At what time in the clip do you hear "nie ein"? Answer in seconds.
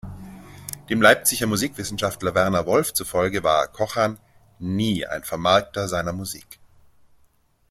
4.57-5.23